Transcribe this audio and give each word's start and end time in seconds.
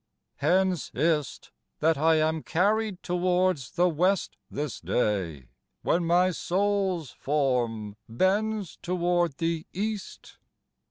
Hence 0.37 0.89
is't, 0.95 1.51
that 1.79 1.95
I 1.95 2.15
am 2.15 2.41
carryed 2.41 3.03
towards 3.03 3.69
the 3.73 3.83
WestThis 3.87 4.83
day, 4.83 5.49
when 5.83 6.05
my 6.05 6.31
Soules 6.31 7.11
forme 7.11 7.95
bends 8.09 8.77
toward 8.81 9.37
the 9.37 9.67
East. 9.73 10.39